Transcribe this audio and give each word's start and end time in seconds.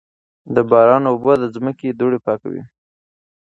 د 0.55 0.57
باران 0.69 1.03
اوبه 1.11 1.33
د 1.39 1.43
ځمکې 1.55 1.87
دوړې 1.99 2.19
پاکوي. 2.25 2.63